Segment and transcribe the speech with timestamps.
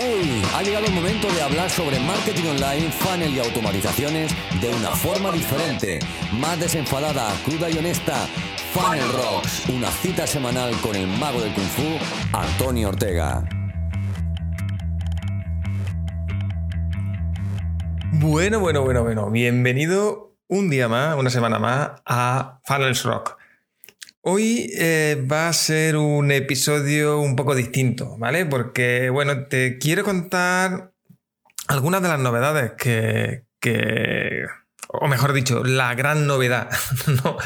[0.00, 0.42] ¡Hey!
[0.54, 5.32] Ha llegado el momento de hablar sobre marketing online, funnel y automatizaciones de una forma
[5.32, 5.98] diferente,
[6.34, 8.14] más desenfadada, cruda y honesta.
[8.72, 11.82] Funnel Rocks, una cita semanal con el mago del kung fu,
[12.32, 13.42] Antonio Ortega.
[18.12, 19.30] Bueno, bueno, bueno, bueno.
[19.30, 23.37] Bienvenido un día más, una semana más a Funnels Rock.
[24.30, 28.44] Hoy eh, va a ser un episodio un poco distinto, ¿vale?
[28.44, 30.92] Porque, bueno, te quiero contar
[31.66, 34.44] algunas de las novedades que,
[34.88, 36.68] o mejor dicho, la gran novedad,
[37.24, 37.38] ¿no?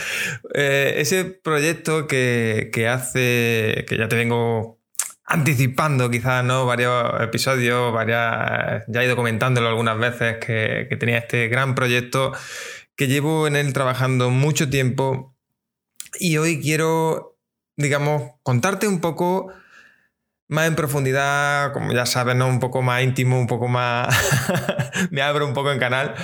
[0.55, 4.81] Eh, ese proyecto que, hace, que ya te vengo
[5.25, 6.67] anticipando quizás, ¿no?
[6.67, 12.33] Varios episodios, varias, ya he ido comentándolo algunas veces que, que tenía este gran proyecto
[12.97, 15.32] que llevo en él trabajando mucho tiempo
[16.19, 17.39] y hoy quiero,
[17.77, 19.53] digamos, contarte un poco
[20.49, 22.47] más en profundidad, como ya sabes, ¿no?
[22.47, 24.15] un poco más íntimo, un poco más...
[25.11, 26.15] me abro un poco en canal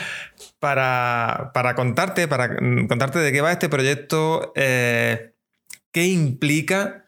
[0.59, 5.33] para, contarte, para contarte de qué va este proyecto, eh,
[5.93, 7.07] qué implica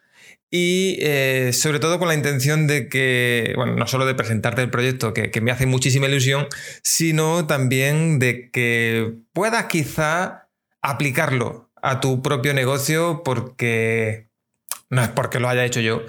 [0.51, 4.71] y eh, sobre todo con la intención de que, bueno, no solo de presentarte el
[4.71, 6.49] proyecto, que me hace muchísima ilusión,
[6.83, 10.49] sino también de que puedas quizá
[10.81, 14.31] aplicarlo a tu propio negocio porque
[14.91, 16.03] no es porque lo haya hecho yo,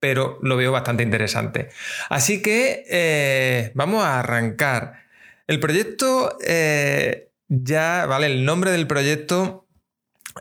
[0.00, 1.70] pero lo veo bastante interesante.
[2.10, 5.04] Así que eh, vamos a arrancar.
[5.46, 8.26] El proyecto eh, ya, ¿vale?
[8.26, 9.68] El nombre del proyecto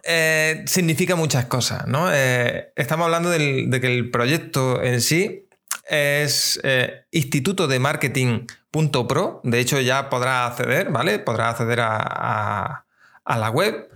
[0.03, 2.11] eh, significa muchas cosas, ¿no?
[2.11, 5.47] estamos hablando de que el proyecto en sí
[5.87, 6.59] es
[7.11, 9.41] Instituto de Marketing.pro.
[9.43, 11.19] De hecho, ya podrá acceder, ¿vale?
[11.19, 12.83] Podrá acceder a
[13.25, 13.89] la web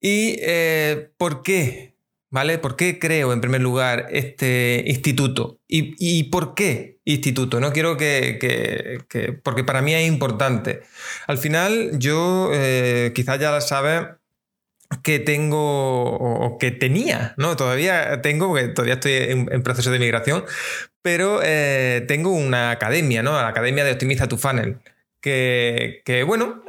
[0.00, 1.96] ¿Y eh, por qué?
[2.30, 2.58] ¿Vale?
[2.58, 5.60] ¿Por qué creo, en primer lugar, este instituto?
[5.66, 7.58] ¿Y, por qué instituto?
[7.58, 9.00] No quiero que,
[9.42, 10.82] Porque para mí es importante.
[11.26, 14.08] Al final, yo, eh, quizás ya sabes,
[15.02, 17.56] que tengo o que tenía, ¿no?
[17.56, 20.44] Todavía tengo, todavía estoy en, proceso de migración,
[21.02, 23.32] pero eh, tengo una academia, ¿no?
[23.32, 24.78] La Academia de Optimiza tu Funnel,
[25.20, 26.62] que, bueno,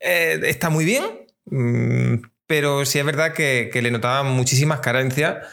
[0.00, 1.23] está muy bien,
[2.46, 5.46] pero sí es verdad que, le notaba muchísimas carencias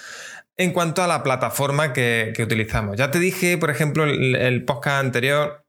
[0.57, 2.97] en cuanto a la plataforma que, utilizamos.
[2.97, 5.66] Ya te dije, por ejemplo, el, el, podcast anterior,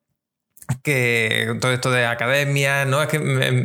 [0.83, 3.03] que todo esto de academia, ¿no?
[3.03, 3.17] Es que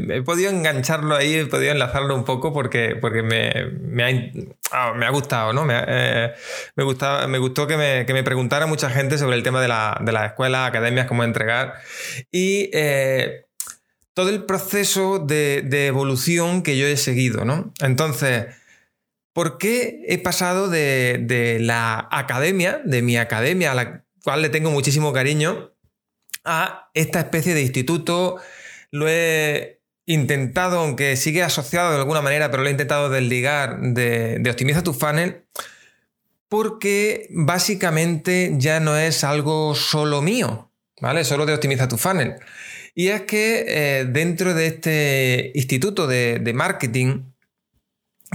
[0.10, 5.54] he podido engancharlo ahí, he podido enlazarlo un poco porque, porque me, ha, ah, gustado,
[5.54, 5.66] ¿no?
[5.66, 6.34] Me, eh,
[6.76, 10.68] me, gustó que me, preguntara mucha gente sobre el tema de, la, de las escuelas,
[10.68, 11.76] academias, cómo entregar.
[12.32, 13.47] Y eh,
[14.18, 17.72] todo el proceso de, evolución que yo he seguido, ¿no?
[17.82, 18.48] Entonces,
[19.32, 24.72] ¿por qué he pasado de, la academia, de mi academia, a la cual le tengo
[24.72, 25.72] muchísimo cariño,
[26.44, 28.38] a esta especie de instituto?
[28.90, 34.40] Lo he intentado, aunque sigue asociado de alguna manera, pero lo he intentado desligar de,
[34.40, 35.44] de Optimiza tu Funnel,
[36.50, 41.24] porque básicamente ya no es algo solo mío, ¿vale?
[41.24, 42.38] Solo de Optimiza tu Funnel.
[43.00, 47.26] Y es que eh, dentro de este instituto de, marketing,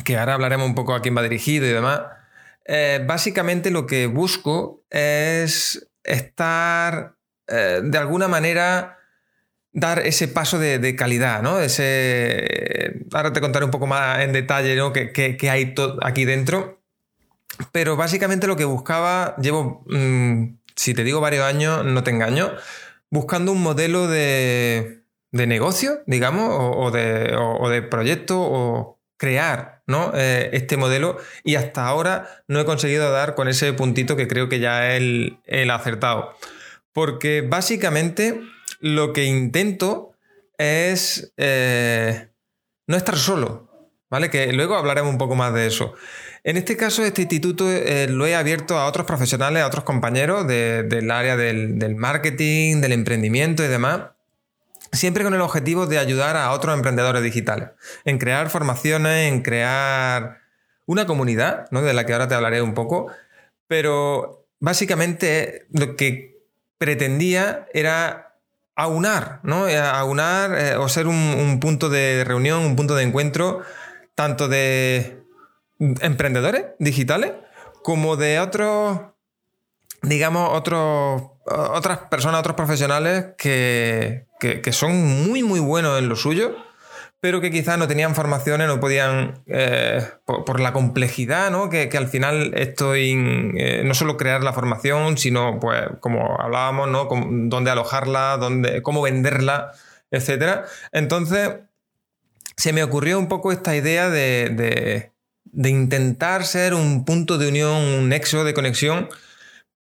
[0.04, 2.02] que ahora hablaremos un poco a quién va dirigido y demás,
[2.66, 7.16] eh, básicamente lo que busco es estar
[7.48, 9.00] eh, de alguna manera
[9.72, 11.58] dar ese paso de, calidad, ¿no?
[11.58, 14.92] Ese, ahora te contaré un poco más en detalle ¿no?
[14.92, 16.80] qué, hay aquí dentro.
[17.72, 22.52] Pero básicamente lo que buscaba, llevo, mm, si te digo varios años, no te engaño,
[23.12, 30.12] buscando un modelo de, negocio, digamos, o, de, proyecto, o crear ¿no?
[30.16, 34.48] Eh, este modelo y hasta ahora no he conseguido dar con ese puntito que creo
[34.48, 35.02] que ya es
[35.44, 36.34] el, acertado.
[36.92, 38.40] Porque básicamente
[38.80, 40.14] lo que intento
[40.56, 42.30] es eh,
[42.86, 43.70] no estar solo,
[44.10, 44.30] ¿vale?
[44.30, 45.94] Que luego hablaremos un poco más de eso.
[46.44, 50.47] En este caso, este instituto eh, lo he abierto a otros profesionales, a otros compañeros
[50.47, 54.10] del área del, marketing, del emprendimiento y demás,
[54.91, 57.68] siempre con el objetivo de ayudar a otros emprendedores digitales,
[58.04, 60.41] en crear formaciones, en crear
[60.84, 61.80] una comunidad, ¿no?
[61.80, 63.06] de la que ahora te hablaré un poco,
[63.68, 66.42] pero básicamente lo que
[66.77, 68.34] pretendía era
[68.74, 69.66] aunar, ¿no?
[69.66, 73.62] aunar eh, o ser un punto de reunión, un punto de encuentro,
[74.16, 75.22] tanto de
[76.00, 77.32] emprendedores digitales
[77.82, 79.00] como de otros,
[80.02, 84.26] digamos, otros, otras personas, otros profesionales que,
[84.70, 86.54] son muy, muy buenos en lo suyo,
[87.20, 91.70] pero que quizás no tenían formaciones, no podían, eh, por, la complejidad, ¿no?
[91.70, 97.08] Que, al final esto, eh, no solo crear la formación, sino, pues, como hablábamos, ¿no?
[97.48, 99.72] dónde alojarla, dónde, cómo venderla,
[100.10, 100.62] etc.
[100.92, 101.50] Entonces,
[102.56, 105.11] se me ocurrió un poco esta idea de, de,
[105.53, 109.09] intentar ser un punto de unión, un nexo de conexión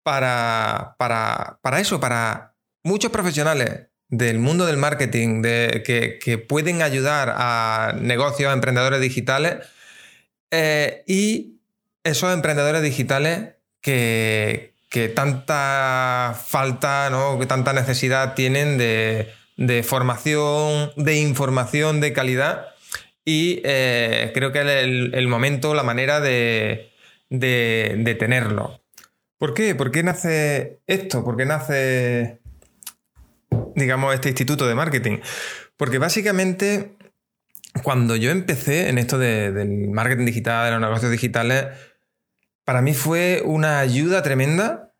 [0.02, 7.34] para, para, para eso, para muchos profesionales del mundo del marketing de, que, pueden ayudar
[7.36, 9.66] a negocios, a emprendedores digitales
[10.50, 11.60] eh, y
[12.04, 14.74] esos emprendedores digitales que,
[15.14, 17.38] tanta falta, ¿no?
[17.38, 22.71] que tanta necesidad tienen de, formación, de información de calidad
[23.24, 24.66] y eh, creo que es
[25.14, 26.92] el, momento, la manera de,
[27.30, 28.80] de tenerlo.
[29.38, 29.74] ¿Por qué?
[29.74, 31.24] ¿Por qué nace esto?
[31.24, 32.42] ¿Por qué nace
[33.74, 35.18] digamos, este instituto de marketing.
[35.76, 36.96] Porque básicamente,
[37.82, 41.66] cuando yo empecé en esto del marketing digital, de los negocios digitales,
[42.64, 44.92] para mí fue una ayuda tremenda,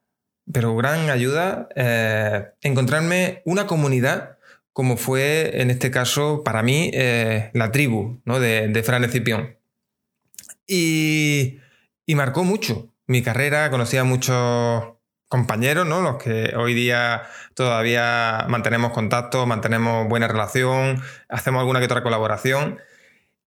[0.53, 4.39] pero gran ayuda, eh, encontrarme una comunidad
[4.73, 8.41] como fue en este caso para mí eh, la tribu ¿no?
[8.41, 9.59] de, Fran Escipión.
[10.67, 11.59] Y,
[12.07, 14.85] y marcó mucho mi carrera, conocí a muchos
[15.29, 16.03] compañeros, ¿no?
[16.03, 17.23] Los que hoy día
[17.55, 22.79] todavía mantenemos contacto, mantenemos buena relación, hacemos alguna que otra colaboración.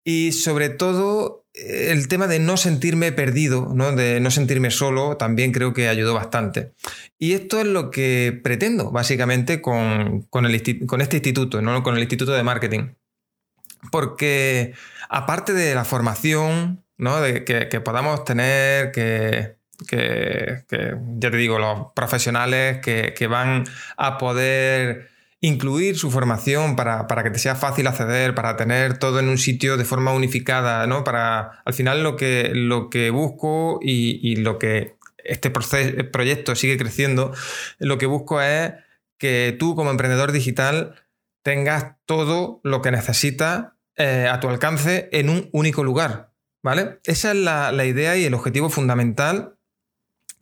[0.04, 3.92] Y sobre todo el tema de no sentirme perdido, ¿no?
[3.92, 6.74] de no sentirme solo, también creo que ayudó bastante.
[7.20, 11.84] Y esto es lo que pretendo, básicamente, con, con, este instituto, ¿no?
[11.84, 12.96] con el Instituto de Marketing.
[13.92, 14.74] Porque
[15.10, 17.22] aparte de la formación ¿no?
[17.22, 19.58] de que, que podamos tener, que,
[19.88, 20.64] que,
[21.18, 23.66] ya te digo, los profesionales que, van
[23.98, 25.10] a poder
[25.44, 29.76] incluir su formación para, que te sea fácil acceder, para tener todo en un sitio
[29.76, 31.04] de forma unificada, ¿no?
[31.04, 37.34] Para al final lo que, lo que busco y, lo que este proyecto sigue creciendo,
[37.78, 38.72] lo que busco es
[39.18, 40.96] que tú como emprendedor digital
[41.44, 46.32] tengas todo lo que necesitas eh, a tu alcance en un único lugar.
[46.62, 47.00] ¿Vale?
[47.04, 49.58] Esa es la, la idea y el objetivo fundamental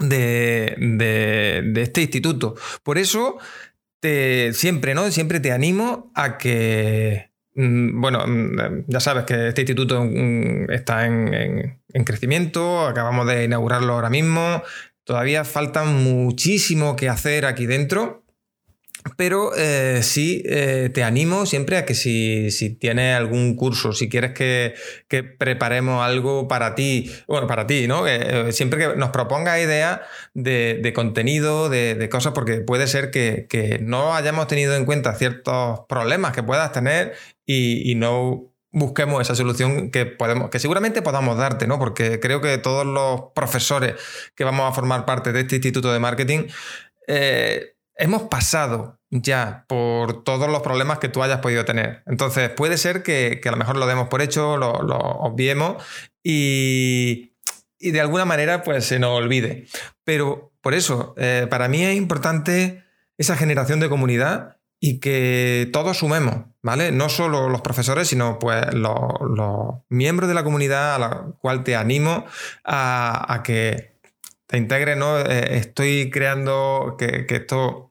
[0.09, 2.55] de, este instituto.
[2.83, 3.37] Por eso,
[4.53, 5.09] siempre, ¿no?
[5.11, 7.31] Siempre te animo a que.
[7.55, 13.45] Mm, bueno, mm, ya sabes que este instituto mm, está en, en crecimiento, acabamos de
[13.45, 14.63] inaugurarlo ahora mismo.
[15.03, 18.23] Todavía falta muchísimo que hacer aquí dentro.
[19.17, 22.49] Pero eh, sí eh, te animo siempre a que si,
[22.79, 24.75] tienes algún curso, si quieres que,
[25.37, 28.07] preparemos algo para ti, bueno, para ti, ¿no?
[28.07, 30.01] Eh, siempre que nos propongas ideas
[30.33, 36.33] de, contenido, de, cosas, porque puede ser que, no hayamos tenido en cuenta ciertos problemas
[36.33, 37.13] que puedas tener
[37.45, 41.77] y, no busquemos esa solución que podemos, que seguramente podamos darte, ¿no?
[41.77, 43.95] Porque creo que todos los profesores
[44.33, 46.47] que vamos a formar parte de este instituto de marketing
[47.95, 52.03] hemos pasado ya por todos los problemas que tú hayas podido tener.
[52.05, 55.83] Entonces, puede ser que, a lo mejor lo demos por hecho, lo, obviemos
[56.23, 57.33] y,
[57.79, 59.67] de alguna manera pues se nos olvide.
[60.03, 62.83] Pero por eso, eh, para mí es importante
[63.17, 66.91] esa generación de comunidad y que todos sumemos, ¿vale?
[66.91, 68.95] No solo los profesores, sino pues los,
[69.89, 72.25] miembros de la comunidad a la cual te animo
[72.65, 73.90] a, que
[74.51, 75.17] te integres, ¿no?
[75.17, 77.87] Eh, estoy creando que, esto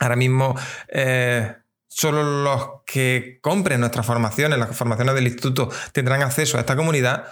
[0.00, 1.54] Ahora mismo eh,
[1.86, 7.26] solo los que compren nuestras formaciones, las formaciones del instituto, tendrán acceso a esta comunidad,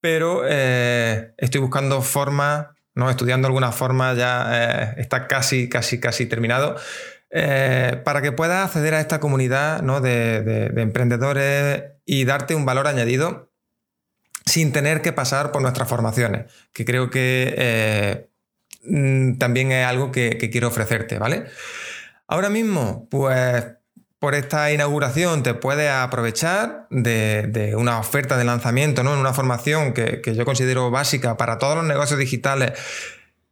[0.00, 3.10] pero eh, estoy buscando formas, ¿no?
[3.10, 6.76] estudiando alguna forma, ya está casi, casi, casi terminado,
[7.30, 13.45] para que puedas acceder a esta comunidad de, emprendedores y darte un valor añadido
[14.46, 18.28] sin tener que pasar por nuestras formaciones, que creo que
[18.84, 21.44] mm, también es algo que, que quiero ofrecerte, ¿vale?
[22.28, 23.64] Ahora mismo, pues
[24.18, 29.12] por esta inauguración te puedes aprovechar de, una oferta de lanzamiento, ¿no?
[29.14, 32.72] En una formación que, yo considero básica para todos los negocios digitales.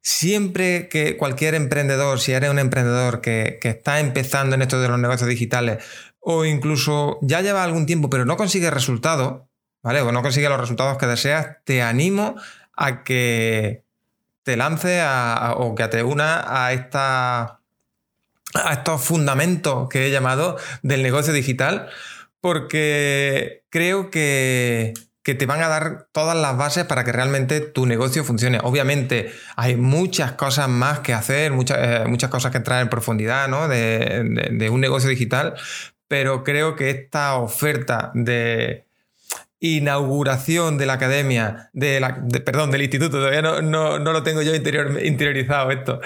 [0.00, 4.98] Siempre que cualquier emprendedor, si eres un emprendedor que, está empezando en esto de los
[4.98, 5.84] negocios digitales,
[6.18, 9.42] o incluso ya lleva algún tiempo pero no consigue resultados,
[9.84, 10.00] ¿vale?
[10.00, 12.34] O no consigue los resultados que deseas, te animo
[12.76, 13.84] a que
[14.42, 15.00] te lance
[15.56, 17.60] o que te una a esta
[18.54, 21.88] a estos fundamentos que he llamado del negocio digital,
[22.40, 28.24] porque creo que, te van a dar todas las bases para que realmente tu negocio
[28.24, 28.60] funcione.
[28.62, 33.48] Obviamente hay muchas cosas más que hacer, muchas, eh, muchas cosas que entrar en profundidad
[33.48, 33.66] ¿no?
[33.66, 35.54] de, un negocio digital,
[36.06, 38.86] pero creo que esta oferta de
[39.64, 44.54] inauguración de la academia, de la, perdón, del instituto, todavía no, no, lo tengo yo
[44.54, 46.00] interiorizado esto.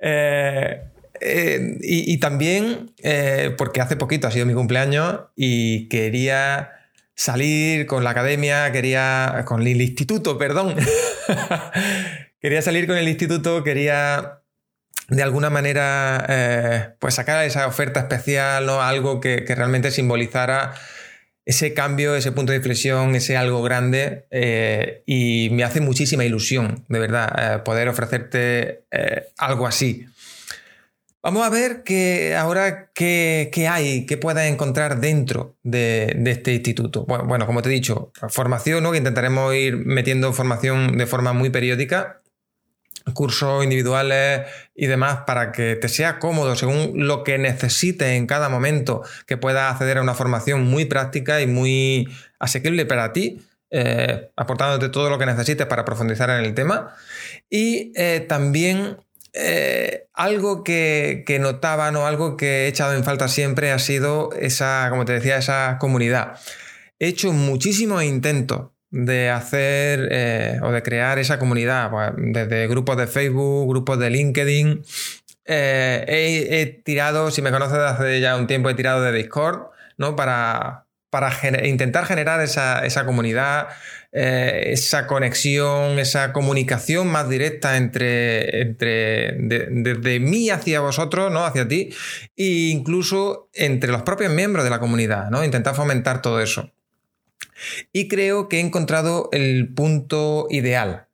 [0.00, 0.82] Eh,
[1.20, 6.72] eh, y, también eh, porque hace poquito ha sido mi cumpleaños y quería
[7.14, 10.74] salir con la academia, quería, con el instituto, perdón.
[12.40, 14.40] quería salir con el instituto, quería
[15.08, 20.74] de alguna manera pues sacar esa oferta especial, o algo que, que realmente simbolizara
[21.46, 26.84] ese cambio, ese punto de inflexión, ese algo grande eh, y me hace muchísima ilusión,
[26.88, 30.06] de verdad, eh, poder ofrecerte eh, algo así.
[31.22, 37.04] Vamos a ver que ahora qué, hay, qué puedes encontrar dentro de, este instituto.
[37.04, 38.94] Bueno, como te he dicho, formación, ¿no?
[38.94, 42.22] intentaremos ir metiendo formación de forma muy periódica
[43.14, 44.42] cursos individuales
[44.74, 49.36] y demás para que te sea cómodo según lo que necesites en cada momento, que
[49.36, 52.08] puedas acceder a una formación muy práctica y muy
[52.38, 56.94] asequible para ti, eh, aportándote todo lo que necesites para profundizar en el tema.
[57.48, 58.98] Y eh, también
[59.32, 62.06] eh, algo que, que, notaba, ¿no?
[62.06, 66.38] algo que he echado en falta siempre ha sido esa, como te decía, esa comunidad.
[66.98, 72.96] He hecho muchísimos intentos de hacer eh, o de crear esa comunidad, pues, desde grupos
[72.96, 74.82] de Facebook, grupos de LinkedIn.
[75.44, 76.04] Eh,
[76.50, 80.16] he, tirado, si me conoces desde hace ya un tiempo, he tirado de Discord, ¿no?
[80.16, 81.32] Para, para
[81.64, 83.68] intentar generar esa, comunidad,
[84.12, 91.44] eh, esa conexión, esa comunicación más directa entre, entre desde mí hacia vosotros, ¿no?
[91.44, 91.90] Hacia ti,
[92.36, 95.44] e incluso entre los propios miembros de la comunidad, ¿no?
[95.44, 96.72] Intentar fomentar todo eso.
[97.92, 101.08] Y creo que he encontrado el punto ideal.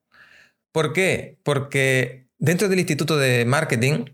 [0.72, 1.38] ¿Por qué?
[1.42, 4.06] Porque dentro del Instituto de Marketing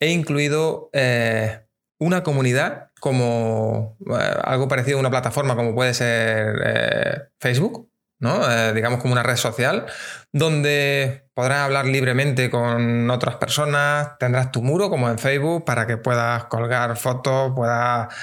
[0.00, 1.60] he incluido eh,
[1.98, 7.88] una comunidad como eh, algo parecido a una plataforma como puede ser eh, Facebook,
[8.18, 8.72] ¿no?
[8.72, 9.86] digamos como una red social,
[10.32, 15.96] donde podrás hablar libremente con otras personas, tendrás tu muro como en Facebook para que
[15.96, 18.14] puedas colgar fotos, puedas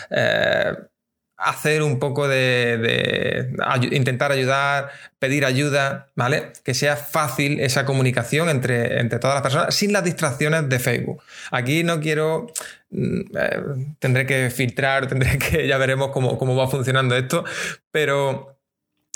[1.39, 3.49] hacer un poco de,
[3.91, 6.51] intentar ayudar, pedir ayuda, ¿vale?
[6.63, 11.23] Que sea fácil esa comunicación entre, entre todas las personas sin las distracciones de Facebook.
[11.51, 12.47] Aquí no quiero,
[12.91, 17.45] mm, eh, tendré que filtrar, tendré que, ya veremos cómo, cómo va funcionando esto,
[17.89, 18.57] pero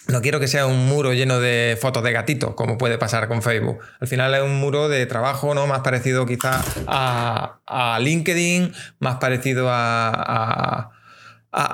[0.07, 3.41] no quiero que sea un muro lleno de fotos de gatitos, como puede pasar con
[3.41, 3.79] Facebook.
[3.99, 5.67] Al final es un muro de trabajo, ¿no?
[5.67, 10.91] Más parecido quizá a, LinkedIn, más parecido a a,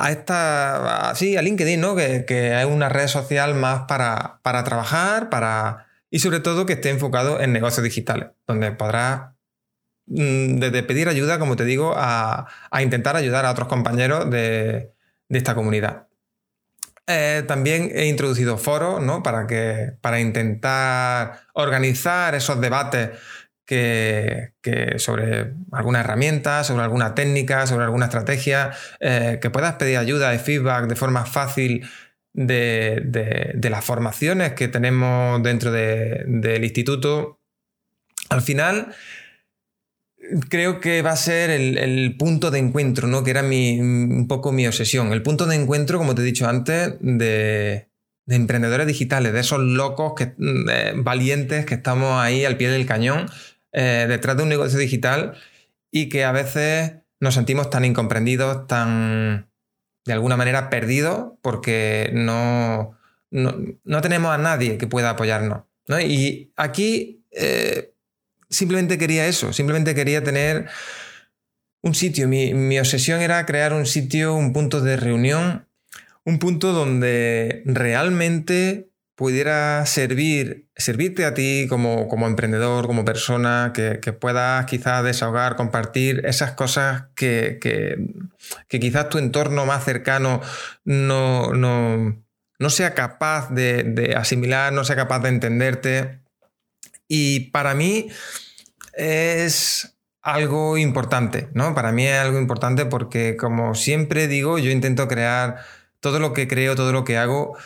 [0.10, 1.96] esta, sí, a LinkedIn, ¿no?
[1.96, 5.88] Que, que, es una red social más para, para trabajar, para...
[6.10, 9.32] Y sobre todo que esté enfocado en negocios digitales, donde podrás
[10.08, 12.48] mm, desde pedir ayuda, como te digo, a,
[12.82, 14.92] intentar ayudar a otros compañeros de,
[15.30, 16.08] esta comunidad.
[17.08, 19.24] Eh, también he introducido foros, ¿no?
[19.24, 23.12] Para, que, para intentar organizar esos debates
[23.70, 30.34] que, sobre alguna herramienta, sobre alguna técnica, sobre alguna estrategia, eh, que puedas pedir ayuda
[30.34, 31.88] y feedback de forma fácil
[32.34, 37.40] de, las formaciones que tenemos dentro del instituto.
[38.30, 38.96] Al final,
[40.50, 43.24] creo que va a ser el, punto de encuentro, ¿no?
[43.24, 45.14] Que era un poco mi obsesión.
[45.14, 47.88] El punto de encuentro, como te he dicho antes, de,
[48.28, 53.28] emprendedores digitales, de esos locos que, mm, valientes que estamos ahí al pie del cañón
[53.72, 55.36] eh, detrás de un negocio digital
[55.92, 59.50] y que a veces nos sentimos tan incomprendidos, tan
[60.06, 62.98] de alguna manera perdidos porque no,
[63.32, 65.64] no, tenemos a nadie que pueda apoyarnos.
[66.04, 67.94] Y aquí eh,
[68.50, 70.68] simplemente quería eso, simplemente quería tener
[71.82, 72.28] un sitio.
[72.28, 75.68] Mi, mi obsesión era crear un sitio, un punto de reunión,
[76.26, 78.89] un punto donde realmente
[79.20, 86.22] pudiera servir, servirte a ti como, como emprendedor, como persona, que, puedas quizás desahogar, compartir
[86.26, 90.40] esas cosas que, que, quizás tu entorno más cercano
[90.86, 96.22] no, no, sea capaz de, asimilar, no sea capaz de entenderte.
[97.10, 98.08] Y para mí
[98.94, 101.76] es algo importante, ¿no?
[101.76, 105.58] Para mí es algo importante porque, como siempre digo, yo intento crear
[106.00, 107.58] todo lo que creo, todo lo que hago,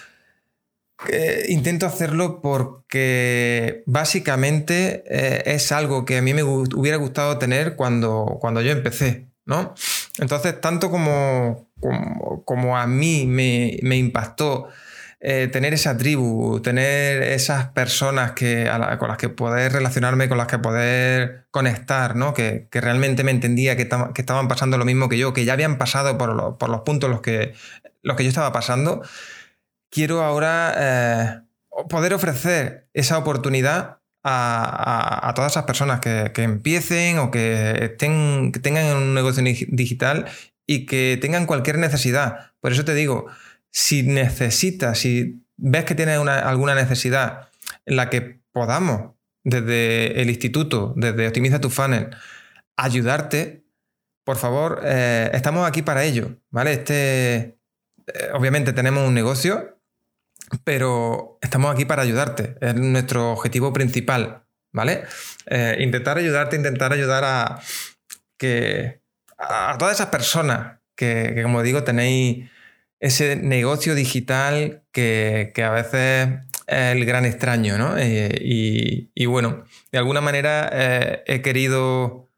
[1.49, 8.37] intento hacerlo porque básicamente eh, es algo que a mí me hubiera gustado tener cuando,
[8.39, 9.73] cuando yo empecé, ¿no?
[10.19, 11.69] Entonces, tanto como,
[12.45, 14.67] como, a mí me, impactó
[15.19, 18.69] eh, tener esa tribu, tener esas personas que,
[18.99, 22.33] con las que poder relacionarme, con las que poder conectar, ¿no?
[22.33, 26.17] que, realmente me entendía que, estaban pasando lo mismo que yo, que ya habían pasado
[26.17, 27.53] por, los puntos los que,
[28.01, 29.01] los que yo estaba pasando,
[29.93, 31.41] quiero ahora eh,
[31.87, 39.43] poder ofrecer esa oportunidad a, todas esas personas que, empiecen o que, tengan un negocio
[39.43, 40.25] digital
[40.65, 42.53] y que tengan cualquier necesidad.
[42.59, 43.27] Por eso te digo,
[43.69, 47.49] si necesitas, si ves que tienes alguna necesidad
[47.85, 49.11] en la que podamos,
[49.43, 52.15] desde el instituto, desde Optimiza tu Funnel,
[52.77, 53.65] ayudarte,
[54.23, 56.71] por favor, eh, estamos aquí para ello, ¿vale?
[56.71, 57.57] Este,
[58.07, 59.72] eh, obviamente tenemos un negocio,
[60.63, 65.03] pero estamos aquí para ayudarte, es nuestro objetivo principal, ¿vale?
[65.47, 67.59] Eh, intentar ayudarte, intentar ayudar a
[68.37, 69.01] que
[69.37, 72.49] a todas esas personas que como digo, tenéis
[72.99, 76.29] ese negocio digital que, a veces
[76.67, 77.97] es el gran extraño, ¿no?
[77.97, 82.29] Eh, y, bueno, de alguna manera eh, he querido,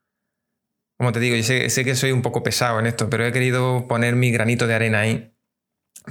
[0.98, 3.88] como te digo, yo sé, que soy un poco pesado en esto, pero he querido
[3.88, 5.35] poner mi granito de arena ahí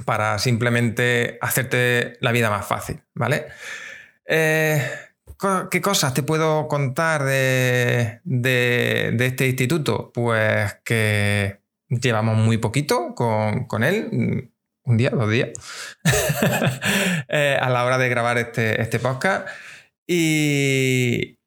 [0.03, 3.45] para simplemente hacerte la vida más fácil, ¿vale?
[4.25, 4.81] Eh,
[5.69, 10.11] ¿Qué cosas te puedo contar de, de, este instituto?
[10.13, 15.49] Pues que Llevamos muy poquito con, él, mm, un día, dos días,
[17.29, 19.47] eh, a la hora de grabar este, este podcast.
[20.07, 21.37] Y,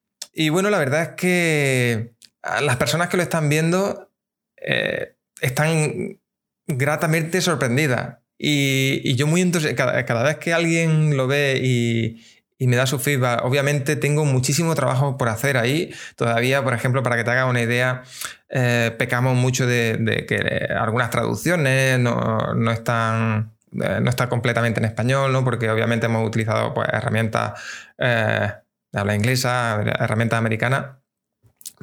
[0.49, 2.15] bueno, la verdad es que
[2.61, 4.13] las personas que lo están viendo
[4.57, 6.19] eh, están
[6.65, 8.19] gratamente sorprendidas.
[8.41, 12.21] Y, yo muy entusiasmado, cada, vez que alguien lo ve y,
[12.65, 13.43] me da su feedback.
[13.45, 15.93] Obviamente tengo muchísimo trabajo por hacer ahí.
[16.15, 18.03] Todavía, por ejemplo, para que te hagas una idea,
[18.49, 25.31] eh, pecamos mucho de, que algunas traducciones no, están eh, no está completamente en español,
[25.31, 25.43] ¿no?
[25.43, 27.61] porque obviamente hemos utilizado pues, herramientas
[27.97, 28.51] eh,
[28.91, 30.97] de habla inglesa, herramientas americanas,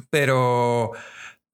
[0.09, 0.91] pero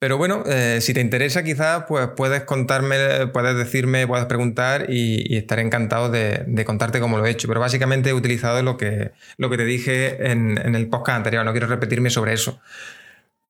[0.03, 5.37] pero bueno, eh, si te interesa quizás, pues puedes contarme, puedes decirme, puedes preguntar y,
[5.37, 7.47] estaré encantado de, contarte cómo lo he hecho.
[7.47, 11.53] Pero básicamente he utilizado lo que, lo que te dije en, el podcast anterior, no
[11.53, 12.59] quiero repetirme sobre eso.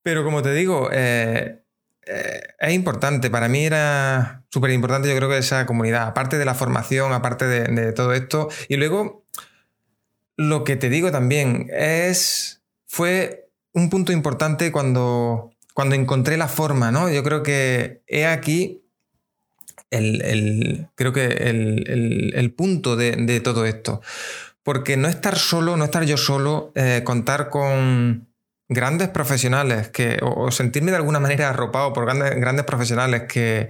[0.03, 1.63] Pero como te digo, eh,
[2.05, 6.45] eh, es importante, para mí era súper importante yo creo que esa comunidad, aparte de
[6.45, 8.49] la formación, aparte de, de todo esto.
[8.67, 9.25] Y luego,
[10.37, 16.91] lo que te digo también es, fue un punto importante cuando cuando encontré la forma,
[16.91, 17.09] ¿no?
[17.09, 18.83] Yo creo que he aquí
[19.89, 24.01] el, creo que el, punto de, todo esto.
[24.63, 28.27] Porque no estar solo, no estar yo solo, eh, contar con
[28.69, 33.69] grandes profesionales que, o, sentirme de alguna manera arropado por grandes, profesionales que,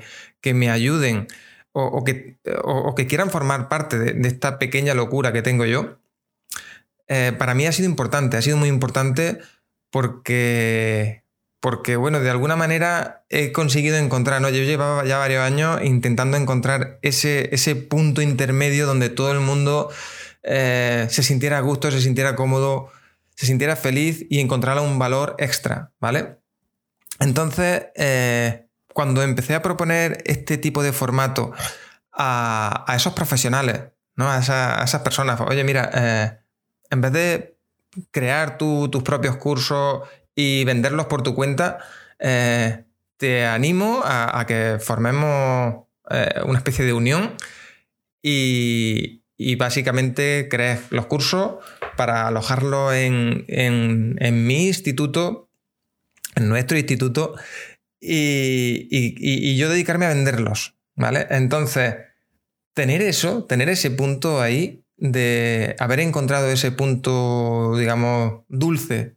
[0.53, 1.27] me ayuden
[1.71, 2.37] o, que,
[2.95, 5.97] que, quieran formar parte de, esta pequeña locura que tengo yo,
[7.07, 9.39] eh, para mí ha sido importante, ha sido muy importante
[9.91, 11.22] porque
[11.63, 14.49] porque, bueno, de alguna manera he conseguido encontrar, ¿no?
[14.49, 19.89] Yo llevaba ya varios años intentando encontrar ese, ese punto intermedio donde todo el mundo
[20.43, 22.91] eh, se sintiera a gusto, se sintiera cómodo,
[23.33, 26.37] se sintiera feliz y encontrara un valor extra, ¿vale?
[27.21, 31.53] Entonces, eh, cuando empecé a proponer este tipo de formato
[32.11, 33.83] a, esos profesionales,
[34.17, 34.29] ¿no?
[34.29, 36.39] A, esas personas, oye, mira, eh,
[36.89, 37.57] en vez de
[38.11, 40.01] crear tus propios cursos
[40.35, 41.79] y venderlos por tu cuenta,
[42.19, 42.85] eh,
[43.17, 47.35] te animo a, que formemos eh, una especie de unión
[48.21, 49.21] y,
[49.57, 51.55] básicamente crees los cursos
[51.97, 53.45] para alojarlos en,
[54.47, 55.49] mi instituto,
[56.35, 57.35] en nuestro instituto,
[57.99, 60.75] y, yo dedicarme a venderlos.
[60.95, 61.25] ¿Vale?
[61.31, 61.95] Entonces,
[62.75, 69.15] tener eso, tener ese punto ahí de haber encontrado ese punto, digamos, dulce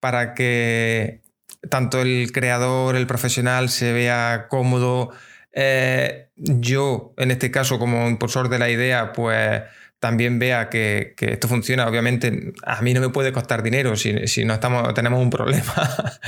[0.00, 1.22] para que
[1.68, 5.10] tanto el creador, el profesional se vea cómodo.
[5.52, 9.62] Eh, yo, en este caso, como impulsor de la idea, pues
[9.98, 11.86] también vea que, esto funciona.
[11.86, 15.74] Obviamente, a mí no me puede costar dinero si, no estamos, tenemos un problema.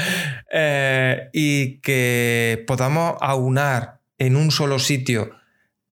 [0.54, 5.30] Eh, y que podamos aunar en un solo sitio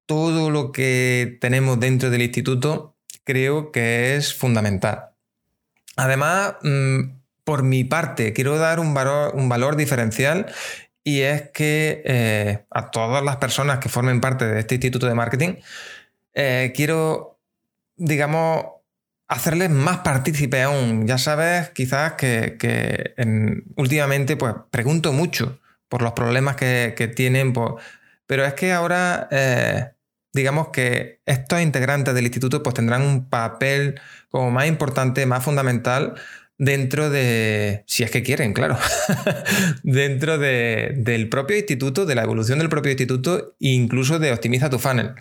[0.04, 5.12] todo lo que tenemos dentro del instituto, creo que es fundamental.
[5.96, 7.19] Además, mm,
[7.50, 10.46] por mi parte, quiero dar un valor, un valor diferencial
[11.02, 15.16] y es que eh, a todas las personas que formen parte de este instituto de
[15.16, 15.54] marketing,
[16.32, 17.40] eh, quiero,
[17.96, 18.66] digamos,
[19.26, 21.08] hacerles más partícipe aún.
[21.08, 23.16] Ya sabes, quizás que,
[23.74, 25.58] últimamente pues, pregunto mucho
[25.88, 27.52] por los problemas que, tienen,
[28.26, 29.90] pero es que ahora eh,
[30.32, 36.14] digamos que estos integrantes del instituto pues tendrán un papel como más importante, más fundamental
[36.60, 38.78] dentro de, si es que quieren, claro,
[39.82, 45.14] dentro del propio instituto, de la evolución del propio instituto incluso de Optimiza tu Funnel,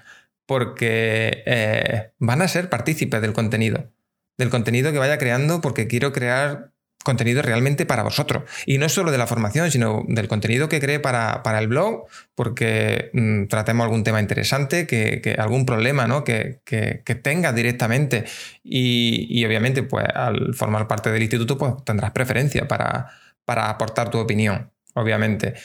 [0.45, 3.89] porque eh, van a ser partícipes del contenido,
[4.37, 6.73] del contenido que vaya creando, porque quiero crear
[7.09, 8.43] contenido realmente para vosotros.
[8.67, 13.09] Y no solo de la formación, sino del contenido que cree para, el blog, porque
[13.13, 16.23] mm, tratemos algún tema interesante, que, algún problema ¿no?
[16.23, 18.25] que, que, tengas directamente.
[18.63, 23.09] Y, obviamente, pues al formar parte del instituto, pues tendrás preferencia para,
[23.43, 25.55] para aportar tu opinión, obviamente.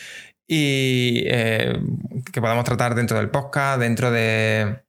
[0.47, 1.79] Y eh,
[2.33, 4.85] que podamos tratar dentro del podcast, dentro de,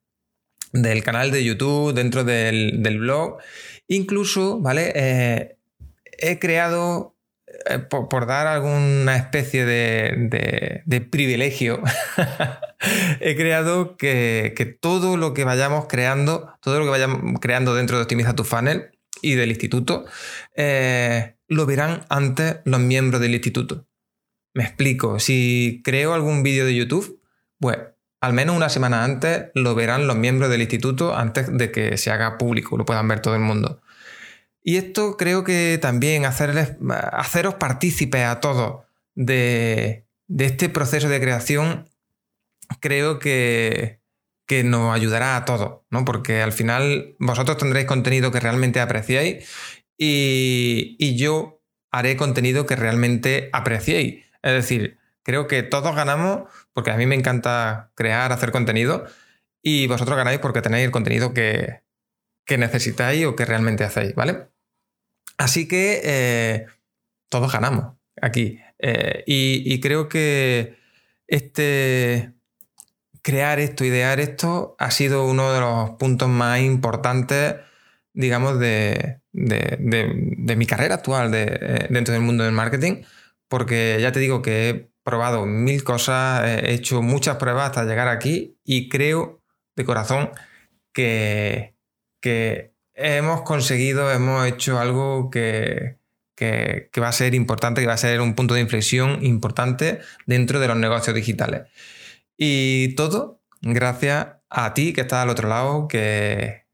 [0.71, 3.39] del canal de YouTube, dentro del, blog.
[3.87, 4.93] Incluso, ¿vale?
[4.95, 5.54] Eh,
[6.19, 7.15] he creado,
[7.69, 11.81] eh, por, dar alguna especie de, privilegio,
[13.19, 18.03] he creado que, todo lo que vayamos creando, todo lo que vayamos creando dentro de
[18.03, 20.05] Optimiza tu Funnel y del instituto,
[20.55, 23.87] eh, lo verán antes los miembros del instituto.
[24.53, 27.21] Me explico, si creo algún vídeo de YouTube,
[27.59, 27.77] pues
[28.21, 32.09] al menos una semana antes lo verán los miembros del instituto antes de que se
[32.09, 33.81] haga público, lo puedan ver todo el mundo.
[34.67, 36.75] Y esto creo que también hacerles,
[37.11, 40.07] haceros partícipes a todos de,
[40.39, 41.87] este proceso de creación,
[42.79, 44.01] creo que,
[44.63, 46.03] nos ayudará a todos, ¿no?
[46.03, 49.47] Porque al final vosotros tendréis contenido que realmente apreciéis
[49.99, 54.25] y, y yo haré contenido que realmente apreciéis.
[54.41, 59.05] Es decir, creo que todos ganamos porque a mí me encanta crear, hacer contenido
[59.61, 61.83] y vosotros ganáis porque tenéis el contenido que,
[62.45, 64.54] que necesitáis o que realmente hacéis, ¿vale?
[65.37, 66.65] Así que eh,
[67.29, 68.59] todos ganamos aquí.
[68.79, 70.77] Eh, y, creo que
[71.27, 72.33] este
[73.21, 77.55] crear esto, idear esto, ha sido uno de los puntos más importantes,
[78.13, 83.03] digamos, de, mi carrera actual eh, dentro del mundo del marketing,
[83.47, 88.07] porque ya te digo que he probado mil cosas, he hecho muchas pruebas hasta llegar
[88.07, 89.41] aquí y creo
[89.75, 90.31] de corazón
[90.93, 91.75] que,
[92.21, 95.97] que hemos conseguido, hemos hecho algo que,
[96.99, 100.67] va a ser importante, que va a ser un punto de inflexión importante dentro de
[100.67, 101.63] los negocios digitales.
[102.37, 106.65] Y todo gracias a ti que estás al otro lado, que,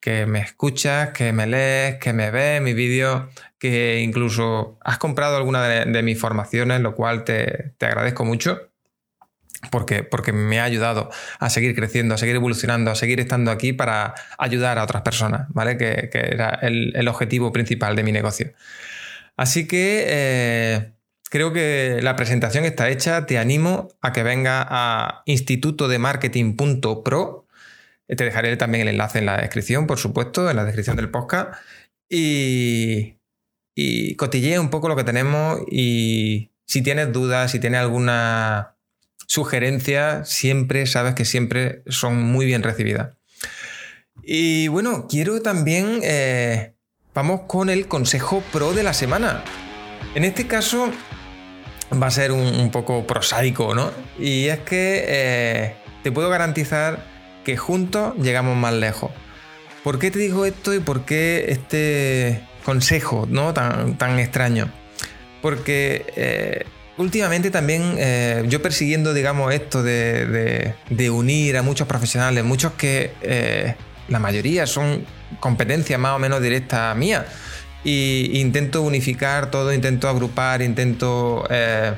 [0.00, 3.24] que me escuchas, que me lees, que me ves mis vídeos,
[3.58, 8.69] que incluso has comprado alguna de, mis formaciones, lo cual te, te agradezco mucho
[9.70, 13.74] porque, porque me ha ayudado a seguir creciendo, a seguir evolucionando, a seguir estando aquí
[13.74, 15.76] para ayudar a otras personas, ¿vale?
[15.76, 18.54] Que, era el, objetivo principal de mi negocio.
[19.36, 20.92] Así que eh,
[21.28, 23.26] creo que la presentación está hecha.
[23.26, 27.46] Te animo a que venga a institutodemarketing.pro.
[28.06, 31.52] Te dejaré también el enlace en la descripción, por supuesto, en la descripción del podcast.
[32.08, 33.16] Y,
[33.74, 38.76] y cotillea un poco lo que tenemos y si tienes dudas, si tienes alguna
[39.30, 43.16] sugerencias siempre, sabes que siempre son muy bien recibidas.
[44.24, 46.74] Y bueno, quiero también, eh,
[47.14, 49.44] vamos con el consejo pro de la semana.
[50.16, 50.90] En este caso
[51.92, 53.92] va a ser un, poco prosaico, ¿no?
[54.18, 57.06] Y es que eh, te puedo garantizar
[57.44, 59.12] que juntos llegamos más lejos.
[59.84, 63.54] ¿Por qué te digo esto y por qué este consejo ¿no?
[63.54, 64.72] tan, tan extraño?
[65.40, 66.64] Porque eh,
[67.00, 70.74] últimamente también eh, yo persiguiendo, digamos, esto de,
[71.10, 73.74] unir a muchos profesionales, muchos que eh,
[74.08, 75.04] la mayoría son
[75.40, 77.26] competencias más o menos directas mía.
[77.82, 81.94] Y intento unificar todo, intento agrupar, intento eh,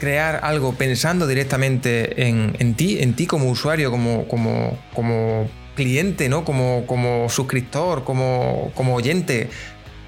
[0.00, 6.44] crear algo pensando directamente en, ti, en ti como usuario, como, como, como cliente, ¿no?
[6.44, 9.48] Como, como suscriptor, como, como oyente.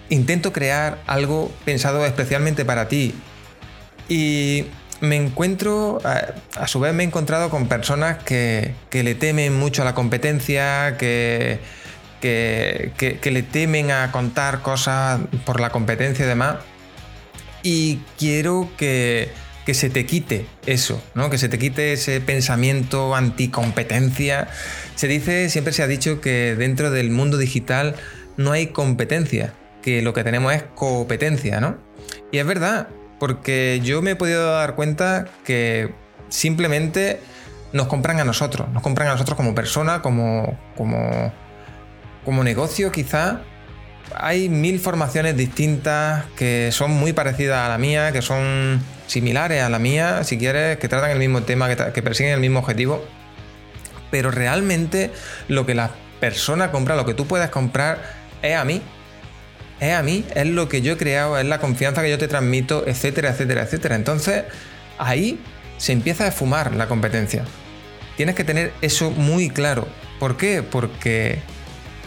[0.08, 3.14] Intento crear algo pensado especialmente para ti,
[4.08, 4.64] y
[5.00, 9.84] me encuentro, a, su vez me he encontrado con personas que, le temen mucho a
[9.84, 11.60] la competencia, que,
[12.20, 16.56] que, le temen a contar cosas por la competencia y demás.
[17.62, 19.30] Y quiero que,
[19.72, 21.28] se te quite eso, ¿no?
[21.28, 24.48] que se te quite ese pensamiento anticompetencia.
[24.94, 27.94] Se dice, siempre se ha dicho que dentro del mundo digital
[28.38, 31.76] no hay competencia, que lo que tenemos es competencia, ¿no?
[32.32, 32.88] Y es verdad,
[33.18, 35.92] porque yo me he podido dar cuenta que
[36.28, 37.20] simplemente
[37.72, 41.32] nos compran a nosotros, nos compran a nosotros como persona, como, como,
[42.24, 43.42] como negocio quizá.
[44.14, 49.68] Hay mil formaciones distintas que son muy parecidas a la mía, que son similares a
[49.68, 53.04] la mía, si quieres, que tratan el mismo tema, que, que persiguen el mismo objetivo.
[54.10, 55.10] pero realmente
[55.48, 57.98] lo que la persona compra, lo que tú puedes comprar,
[58.42, 58.82] es a mí.
[59.80, 62.28] Es a mí, es lo que yo he creado, es la confianza que yo te
[62.28, 63.94] transmito, etcétera, etcétera, etcétera.
[63.94, 64.44] Entonces,
[64.98, 65.40] ahí
[65.76, 67.44] se empieza a fumar la competencia.
[68.16, 69.86] Tienes que tener eso muy claro.
[70.18, 70.64] ¿Por qué?
[70.64, 71.38] Porque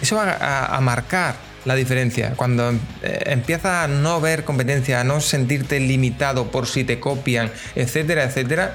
[0.01, 2.33] eso va a, marcar la diferencia.
[2.35, 7.49] Cuando eh, empiezas a no ver competencia, a no sentirte limitado por si te copian,
[7.75, 8.73] etcétera, etcétera,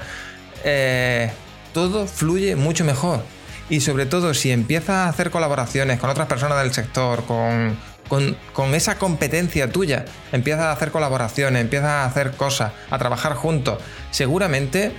[0.63, 1.29] eh,
[1.73, 3.21] todo fluye mucho mejor.
[3.69, 7.77] Y sobre todo si empiezas a hacer colaboraciones con otras personas del sector, con,
[8.07, 13.79] con, esa competencia tuya, empiezas a hacer colaboraciones, empiezas a hacer cosas, a trabajar juntos,
[14.11, 14.91] seguramente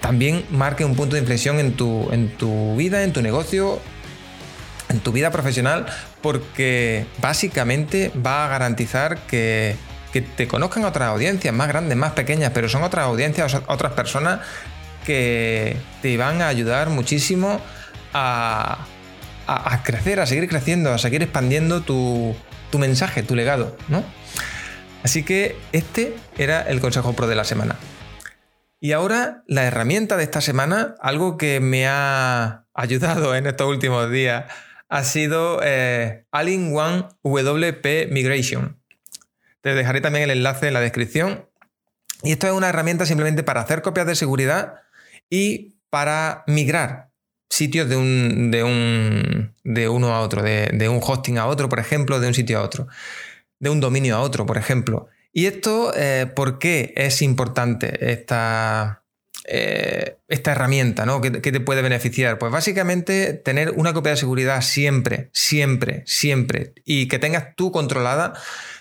[0.00, 3.80] también marque un punto de inflexión en tu, en tu vida, en tu negocio,
[4.88, 5.86] en tu vida profesional,
[6.22, 9.76] porque básicamente va a garantizar que,
[10.12, 14.40] que te conozcan otras audiencias más grandes, más pequeñas, pero son otras audiencias, otras personas
[15.04, 17.60] que te van a ayudar muchísimo
[18.12, 18.86] a,
[19.48, 22.36] a, crecer, a seguir creciendo, a seguir expandiendo tu,
[22.78, 24.04] mensaje, tu legado, ¿no?
[25.02, 27.76] Así que este era el consejo pro de la semana.
[28.78, 34.10] Y ahora la herramienta de esta semana, algo que me ha ayudado en estos últimos
[34.10, 34.52] días,
[34.90, 38.80] ha sido eh, All-in-One WP Migration.
[39.62, 41.48] Te dejaré también el enlace en la descripción.
[42.22, 44.74] Y esto es una herramienta simplemente para hacer copias de seguridad
[45.30, 47.07] y para migrar
[47.48, 51.68] sitios de, un, de, un, de uno a otro, de, de, un hosting a otro,
[51.68, 52.86] por ejemplo, de un sitio a otro,
[53.58, 55.08] de un dominio a otro, por ejemplo.
[55.32, 59.04] Y esto, eh, ¿por qué es importante esta,
[59.44, 61.06] eh, esta herramienta?
[61.06, 61.20] ¿no?
[61.20, 62.38] ¿Qué, te puede beneficiar?
[62.38, 68.34] Pues básicamente tener una copia de seguridad siempre, siempre, siempre, y que tengas tú controlada,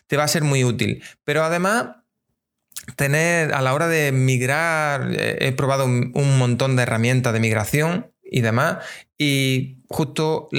[0.08, 1.04] te va a ser muy útil.
[1.24, 1.90] Pero además
[2.96, 8.12] tener a la hora de migrar, eh, he probado un, montón de herramientas de migración
[8.32, 8.78] y demás.
[9.18, 10.50] Y justo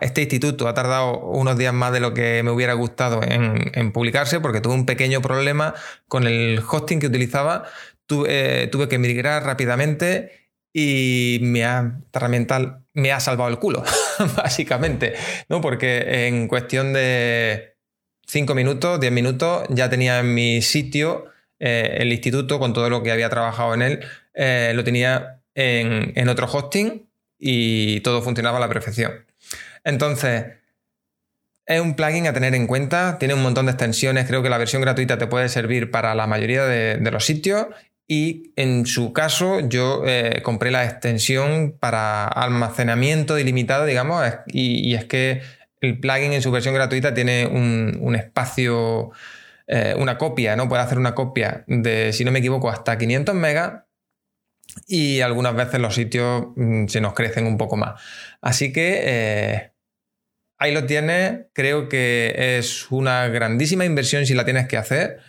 [0.00, 4.40] este instituto ha tardado unos días más de lo que me hubiera gustado en, publicarse
[4.40, 5.74] porque tuve un pequeño problema
[6.08, 7.64] con el hosting que utilizaba.
[8.26, 13.82] Eh, tuve, que migrar rápidamente y me ha, herramienta me ha salvado el culo,
[14.36, 15.14] básicamente,
[15.48, 15.60] ¿no?
[15.60, 17.76] Porque en cuestión de
[18.26, 21.26] 5 minutos, 10 minutos, ya tenía en mi sitio
[21.58, 24.00] eh, el instituto con todo lo que había trabajado en él,
[24.34, 27.06] eh, lo tenía en, otro hosting
[27.38, 29.24] y todo funcionaba a la perfección.
[29.84, 30.46] Entonces,
[31.66, 34.58] es un plugin a tener en cuenta, tiene un montón de extensiones, creo que la
[34.58, 37.66] versión gratuita te puede servir para la mayoría de, los sitios
[38.06, 45.06] y en su caso yo eh, compré la extensión para almacenamiento ilimitado, digamos, y, es
[45.06, 45.40] que
[45.80, 49.12] el plugin en su versión gratuita tiene un, espacio,
[49.66, 50.68] eh, una copia, ¿no?
[50.68, 53.83] Puede hacer una copia de, si no me equivoco, hasta 500 megas
[54.86, 58.00] y algunas veces los sitios mm, se nos crecen un poco más.
[58.40, 59.72] Así que eh,
[60.58, 65.20] ahí lo tienes, creo que es una grandísima inversión si la tienes que hacer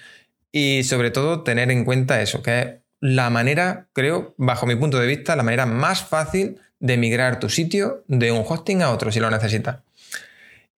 [0.52, 2.68] y sobre todo tener en cuenta eso, que es
[3.02, 7.50] la manera, creo, bajo mi punto de vista, la manera más fácil de migrar tu
[7.50, 9.80] sitio de un hosting a otro si lo necesitas.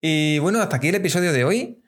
[0.02, 1.84] Y bueno, hasta aquí el episodio de hoy.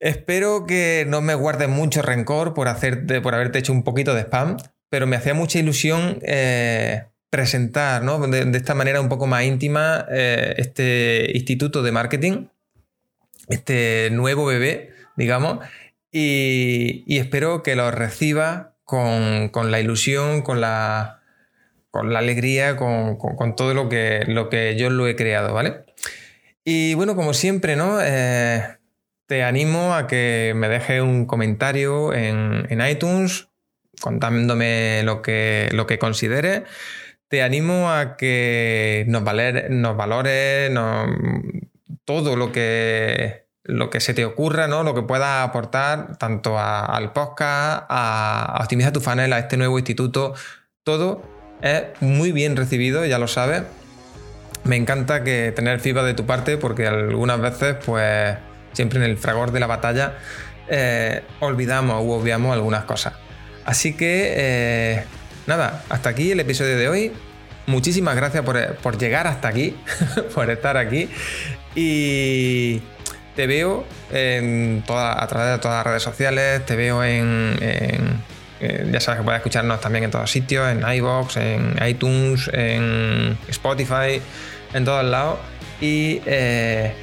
[0.00, 4.22] Espero que no me guardes mucho rencor por, hacerte, por haberte hecho un poquito de
[4.22, 4.56] spam,
[4.90, 8.18] pero me hacía mucha ilusión eh, presentar ¿no?
[8.26, 12.46] de, esta manera un poco más íntima eh, este instituto de marketing,
[13.48, 15.58] este nuevo bebé, digamos,
[16.10, 21.20] y, espero que lo reciba con, la ilusión, con la,
[21.90, 23.18] con la alegría, con,
[23.56, 25.84] todo lo que, lo que yo lo he creado, ¿vale?
[26.64, 27.98] Y bueno, como siempre, ¿no?
[28.02, 28.62] Eh,
[29.26, 33.47] te animo a que me dejes un comentario en, en iTunes
[34.00, 36.64] contándome lo que, lo que considere.
[37.28, 39.22] Te animo a que nos,
[39.70, 40.70] nos valores
[42.04, 44.82] todo lo que, lo que se te ocurra, ¿no?
[44.82, 50.34] lo que pueda aportar tanto al podcast, a, Optimiza tu Funnel, a este nuevo instituto.
[50.84, 51.22] Todo
[51.60, 53.62] es muy bien recibido, ya lo sabes.
[54.64, 58.36] Me encanta que tener feedback de tu parte porque algunas veces, pues,
[58.72, 60.14] siempre en el fragor de la batalla,
[60.68, 63.27] eh, olvidamos u obviamos algunas cosas.
[63.68, 65.04] Así que, eh,
[65.46, 67.12] nada, hasta aquí el episodio de hoy.
[67.66, 69.76] Muchísimas gracias por, llegar hasta aquí,
[70.34, 71.10] por estar aquí.
[71.74, 72.80] Y
[73.36, 78.22] te veo a través de todas las redes sociales, te veo en,
[78.90, 84.22] ya sabes que puedes escucharnos también en todos sitios, en iBox, en iTunes, en Spotify,
[84.72, 85.40] en todos lados.
[85.82, 86.94] Y eh,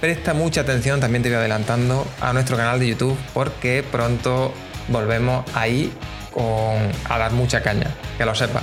[0.00, 4.54] presta mucha atención, también te voy adelantando, a nuestro canal de YouTube porque pronto
[4.88, 5.92] volvemos ahí
[6.32, 8.62] con, a dar mucha caña, que lo sepas.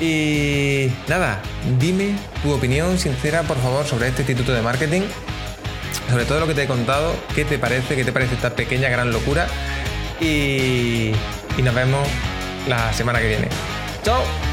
[0.00, 1.40] Y nada,
[1.78, 5.02] dime tu opinión sincera, por favor, sobre este instituto de marketing,
[6.08, 8.88] sobre todo lo que te he contado, qué te parece, qué te parece esta pequeña
[8.88, 9.46] gran locura.
[10.20, 11.12] Y,
[11.56, 12.06] y nos vemos
[12.68, 13.48] la semana que viene.
[14.02, 14.49] ¡Chao!